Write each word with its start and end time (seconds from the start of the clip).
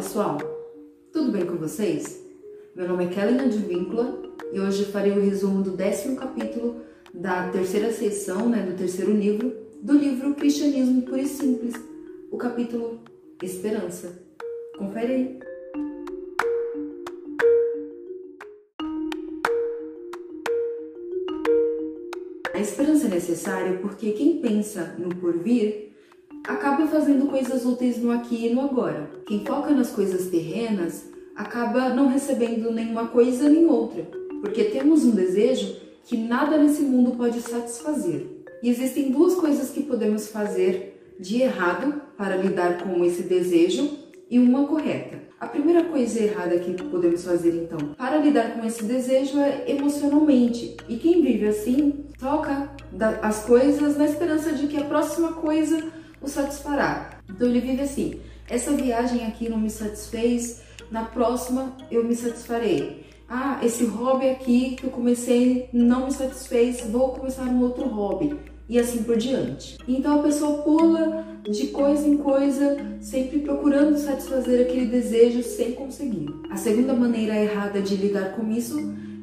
pessoal, 0.00 0.38
tudo 1.12 1.30
bem 1.30 1.44
com 1.44 1.56
vocês? 1.56 2.24
Meu 2.74 2.88
nome 2.88 3.04
é 3.04 3.08
Kelly 3.08 3.38
Advíncula 3.38 4.18
e 4.50 4.58
hoje 4.58 4.86
farei 4.86 5.12
o 5.12 5.20
resumo 5.20 5.62
do 5.62 5.72
décimo 5.72 6.16
capítulo 6.16 6.80
da 7.12 7.50
terceira 7.50 7.92
seção, 7.92 8.48
né, 8.48 8.62
do 8.62 8.74
terceiro 8.74 9.12
livro, 9.12 9.54
do 9.82 9.92
livro 9.92 10.34
Cristianismo 10.34 11.02
Puro 11.02 11.18
e 11.18 11.26
Simples, 11.26 11.74
o 12.30 12.38
capítulo 12.38 12.98
Esperança. 13.42 14.18
Confere 14.78 15.12
aí. 15.12 15.38
A 22.54 22.58
esperança 22.58 23.04
é 23.04 23.10
necessária 23.10 23.78
porque 23.82 24.12
quem 24.12 24.40
pensa 24.40 24.96
no 24.98 25.14
porvir 25.14 25.89
acaba 26.46 26.86
fazendo 26.86 27.26
coisas 27.26 27.64
úteis 27.64 27.98
no 27.98 28.10
aqui 28.10 28.46
e 28.46 28.54
no 28.54 28.62
agora. 28.62 29.10
Quem 29.26 29.44
foca 29.44 29.70
nas 29.70 29.90
coisas 29.90 30.28
terrenas 30.28 31.08
acaba 31.36 31.90
não 31.90 32.08
recebendo 32.08 32.72
nenhuma 32.72 33.08
coisa 33.08 33.48
nem 33.48 33.66
outra, 33.66 34.06
porque 34.40 34.64
temos 34.64 35.04
um 35.04 35.12
desejo 35.12 35.76
que 36.04 36.16
nada 36.16 36.58
nesse 36.58 36.82
mundo 36.82 37.16
pode 37.16 37.40
satisfazer. 37.40 38.26
E 38.62 38.68
existem 38.68 39.10
duas 39.10 39.34
coisas 39.34 39.70
que 39.70 39.82
podemos 39.82 40.28
fazer 40.28 41.14
de 41.18 41.42
errado 41.42 42.00
para 42.16 42.36
lidar 42.36 42.82
com 42.82 43.04
esse 43.04 43.22
desejo 43.22 43.98
e 44.30 44.38
uma 44.38 44.66
correta. 44.66 45.18
A 45.40 45.46
primeira 45.46 45.84
coisa 45.84 46.20
errada 46.20 46.58
que 46.58 46.74
podemos 46.84 47.24
fazer 47.24 47.54
então 47.54 47.94
para 47.96 48.18
lidar 48.18 48.54
com 48.54 48.66
esse 48.66 48.84
desejo 48.84 49.38
é 49.38 49.64
emocionalmente. 49.70 50.76
E 50.88 50.96
quem 50.96 51.22
vive 51.22 51.48
assim 51.48 52.04
troca 52.18 52.70
as 53.22 53.44
coisas 53.44 53.96
na 53.96 54.04
esperança 54.04 54.52
de 54.52 54.66
que 54.66 54.76
a 54.76 54.84
próxima 54.84 55.32
coisa 55.32 55.82
o 56.20 56.28
satisfará. 56.28 57.20
Então 57.28 57.48
ele 57.48 57.60
vive 57.60 57.82
assim: 57.82 58.20
essa 58.48 58.72
viagem 58.72 59.26
aqui 59.26 59.48
não 59.48 59.58
me 59.58 59.70
satisfez, 59.70 60.62
na 60.90 61.04
próxima 61.04 61.72
eu 61.90 62.04
me 62.04 62.14
satisfarei. 62.14 63.06
Ah, 63.28 63.60
esse 63.62 63.84
hobby 63.84 64.28
aqui 64.28 64.74
que 64.74 64.84
eu 64.84 64.90
comecei 64.90 65.68
não 65.72 66.06
me 66.06 66.12
satisfez, 66.12 66.80
vou 66.80 67.10
começar 67.10 67.44
um 67.44 67.62
outro 67.62 67.86
hobby. 67.86 68.36
E 68.68 68.78
assim 68.78 69.02
por 69.02 69.16
diante. 69.16 69.78
Então 69.86 70.20
a 70.20 70.22
pessoa 70.22 70.62
pula 70.62 71.24
de 71.42 71.68
coisa 71.68 72.06
em 72.06 72.16
coisa, 72.16 72.76
sempre 73.00 73.40
procurando 73.40 73.96
satisfazer 73.98 74.60
aquele 74.60 74.86
desejo 74.86 75.42
sem 75.42 75.72
conseguir. 75.72 76.28
A 76.50 76.56
segunda 76.56 76.92
maneira 76.92 77.36
errada 77.36 77.80
de 77.80 77.96
lidar 77.96 78.36
com 78.36 78.48
isso 78.50 78.76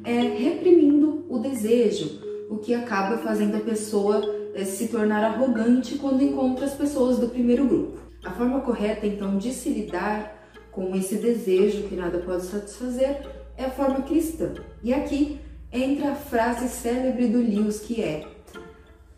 é 0.04 0.20
reprimindo 0.20 1.24
o 1.28 1.38
desejo, 1.38 2.20
o 2.50 2.56
que 2.56 2.74
acaba 2.74 3.18
fazendo 3.18 3.56
a 3.56 3.60
pessoa 3.60 4.37
é 4.58 4.64
se 4.64 4.88
tornar 4.88 5.22
arrogante 5.22 5.96
quando 5.98 6.22
encontra 6.22 6.64
as 6.64 6.74
pessoas 6.74 7.18
do 7.18 7.28
primeiro 7.28 7.64
grupo. 7.64 7.98
A 8.24 8.32
forma 8.32 8.60
correta, 8.60 9.06
então, 9.06 9.38
de 9.38 9.52
se 9.52 9.68
lidar 9.70 10.36
com 10.72 10.94
esse 10.96 11.16
desejo 11.16 11.84
que 11.84 11.94
nada 11.94 12.18
pode 12.18 12.44
satisfazer 12.44 13.22
é 13.56 13.66
a 13.66 13.70
forma 13.70 14.02
cristã. 14.02 14.52
E 14.82 14.92
aqui 14.92 15.40
entra 15.72 16.12
a 16.12 16.14
frase 16.16 16.68
célebre 16.68 17.28
do 17.28 17.38
Lewis 17.38 17.78
que 17.78 18.02
é: 18.02 18.26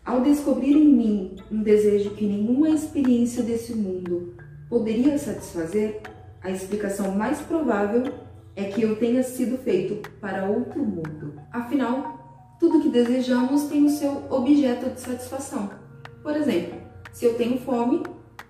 Ao 0.05 0.21
descobrir 0.21 0.73
em 0.73 0.93
mim 0.93 1.35
um 1.51 1.63
desejo 1.63 2.11
que 2.11 2.25
nenhuma 2.25 2.69
experiência 2.69 3.41
desse 3.41 3.73
mundo 3.73 4.35
poderia 4.69 5.17
satisfazer, 5.17 6.01
a 6.43 6.51
explicação 6.51 7.15
mais 7.15 7.39
provável 7.39 8.03
é 8.55 8.65
que 8.65 8.81
eu 8.81 8.95
tenha 8.95 9.23
sido 9.23 9.57
feito 9.57 10.07
para 10.19 10.45
outro 10.45 10.83
mundo. 10.83 11.33
Afinal, 11.51 12.20
tudo 12.61 12.79
que 12.79 12.89
desejamos 12.89 13.63
tem 13.63 13.83
o 13.83 13.89
seu 13.89 14.23
objeto 14.29 14.91
de 14.91 15.01
satisfação. 15.01 15.71
Por 16.21 16.37
exemplo, 16.37 16.79
se 17.11 17.25
eu 17.25 17.33
tenho 17.33 17.59
fome, 17.59 18.03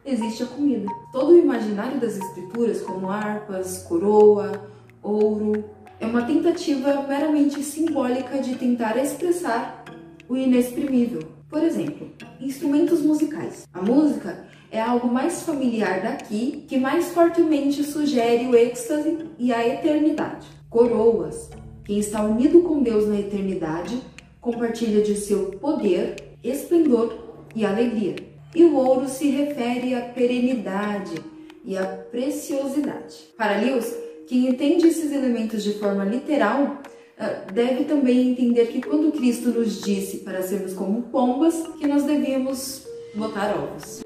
existe 0.05 0.43
a 0.43 0.47
comida. 0.47 0.85
Todo 1.13 1.31
o 1.31 1.39
imaginário 1.39 1.97
das 1.97 2.17
escrituras, 2.17 2.81
como 2.81 3.09
harpas, 3.09 3.83
coroa, 3.83 4.69
ouro, 5.01 5.63
é 5.97 6.05
uma 6.05 6.23
tentativa 6.23 7.03
meramente 7.07 7.63
simbólica 7.63 8.39
de 8.39 8.55
tentar 8.55 8.97
expressar 8.97 9.85
o 10.27 10.35
inexprimível. 10.35 11.21
Por 11.49 11.63
exemplo, 11.63 12.11
instrumentos 12.41 13.01
musicais. 13.01 13.65
A 13.73 13.81
música 13.81 14.45
é 14.69 14.81
algo 14.81 15.07
mais 15.07 15.43
familiar 15.43 16.01
daqui 16.01 16.65
que 16.67 16.77
mais 16.77 17.13
fortemente 17.13 17.81
sugere 17.81 18.45
o 18.47 18.55
êxtase 18.55 19.19
e 19.39 19.53
a 19.53 19.65
eternidade. 19.65 20.47
Coroas, 20.69 21.49
quem 21.83 21.99
está 21.99 22.23
unido 22.23 22.61
com 22.61 22.81
Deus 22.81 23.07
na 23.07 23.19
eternidade 23.19 24.01
compartilha 24.39 25.01
de 25.01 25.15
seu 25.15 25.51
poder, 25.59 26.15
esplendor 26.43 27.45
e 27.55 27.65
alegria. 27.65 28.15
E 28.53 28.63
o 28.63 28.75
ouro 28.75 29.07
se 29.07 29.29
refere 29.29 29.93
à 29.93 30.01
perenidade 30.01 31.15
e 31.63 31.77
à 31.77 31.85
preciosidade. 31.85 33.29
Para 33.37 33.59
Lewis, 33.61 33.95
quem 34.27 34.47
entende 34.47 34.87
esses 34.87 35.11
elementos 35.11 35.63
de 35.63 35.73
forma 35.73 36.03
literal 36.03 36.81
ah, 37.17 37.45
deve 37.53 37.85
também 37.85 38.31
entender 38.31 38.67
que 38.67 38.81
quando 38.81 39.11
Cristo 39.11 39.49
nos 39.49 39.81
disse 39.81 40.17
para 40.17 40.41
sermos 40.41 40.73
como 40.73 41.03
pombas, 41.03 41.55
que 41.79 41.87
nós 41.87 42.03
devíamos 42.03 42.85
botar 43.15 43.55
ovos. 43.55 44.01